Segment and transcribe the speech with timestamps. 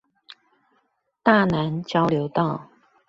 [1.21, 2.67] 大湳交流道